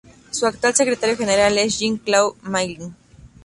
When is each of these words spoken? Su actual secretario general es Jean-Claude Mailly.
Su 0.31 0.47
actual 0.47 0.73
secretario 0.73 1.15
general 1.15 1.59
es 1.59 1.77
Jean-Claude 1.77 2.35
Mailly. 2.41 2.91